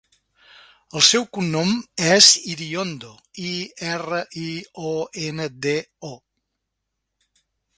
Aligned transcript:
El 0.99 1.03
seu 1.07 1.25
cognom 1.37 1.69
és 2.13 2.29
Iriondo: 2.53 3.11
i, 3.49 3.53
erra, 3.93 4.23
i, 4.47 4.49
o, 4.93 4.97
ena, 5.29 5.49
de, 5.67 5.79
o. 6.15 6.15